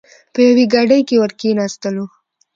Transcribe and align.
په 0.33 0.39
یوې 0.47 0.65
ګاډۍ 0.73 1.01
کې 1.07 1.15
ور 1.21 1.31
کېناستلو. 1.39 2.05